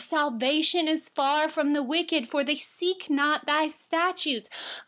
155Salvation 0.01 0.87
is 0.87 1.09
far 1.09 1.47
from 1.47 1.73
the 1.73 1.83
wicked, 1.83 2.27
for 2.27 2.43
they 2.43 2.55
donât 2.55 2.65
seek 2.65 3.07
your 3.07 3.69
statutes. 3.69 4.49